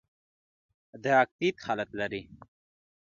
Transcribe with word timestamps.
د 1.03 1.05
اکتیت 1.23 1.57
حالت 1.65 1.89
لري. 1.99 2.21